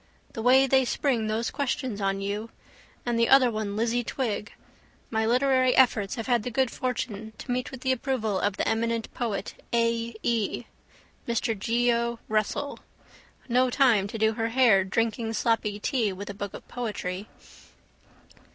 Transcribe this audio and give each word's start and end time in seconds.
The 0.33 0.41
way 0.41 0.65
they 0.65 0.83
spring 0.83 1.27
those 1.27 1.51
questions 1.51 2.01
on 2.01 2.21
you. 2.21 2.49
And 3.05 3.19
the 3.19 3.29
other 3.29 3.51
one 3.51 3.75
Lizzie 3.75 4.03
Twigg. 4.03 4.51
My 5.11 5.27
literary 5.27 5.75
efforts 5.75 6.15
have 6.15 6.25
had 6.25 6.41
the 6.41 6.49
good 6.49 6.71
fortune 6.71 7.33
to 7.37 7.51
meet 7.51 7.69
with 7.69 7.81
the 7.81 7.91
approval 7.91 8.39
of 8.39 8.57
the 8.57 8.67
eminent 8.67 9.13
poet 9.13 9.53
A. 9.71 10.15
E. 10.23 10.63
(Mr 11.27 11.55
Geo. 11.55 12.17
Russell). 12.27 12.79
No 13.47 13.69
time 13.69 14.07
to 14.07 14.17
do 14.17 14.33
her 14.33 14.49
hair 14.49 14.83
drinking 14.83 15.33
sloppy 15.33 15.79
tea 15.79 16.11
with 16.11 16.31
a 16.31 16.33
book 16.33 16.55
of 16.55 16.67
poetry. 16.67 17.27